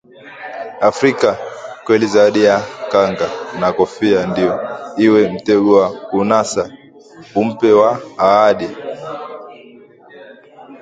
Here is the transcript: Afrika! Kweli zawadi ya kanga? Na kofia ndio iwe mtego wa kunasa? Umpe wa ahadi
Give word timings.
Afrika! 0.89 1.29
Kweli 1.85 2.07
zawadi 2.07 2.43
ya 2.43 2.57
kanga? 2.91 3.27
Na 3.59 3.67
kofia 3.77 4.25
ndio 4.27 4.53
iwe 5.05 5.29
mtego 5.33 5.73
wa 5.79 5.91
kunasa? 6.09 6.63
Umpe 7.41 7.71
wa 7.79 7.89
ahadi 8.27 8.69